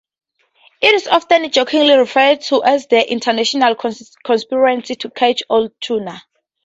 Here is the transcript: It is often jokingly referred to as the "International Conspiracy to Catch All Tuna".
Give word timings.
It 0.81 0.95
is 0.95 1.07
often 1.07 1.51
jokingly 1.51 1.93
referred 1.95 2.41
to 2.45 2.63
as 2.63 2.87
the 2.87 3.07
"International 3.11 3.75
Conspiracy 3.75 4.95
to 4.95 5.11
Catch 5.11 5.43
All 5.47 5.69
Tuna". 5.79 6.23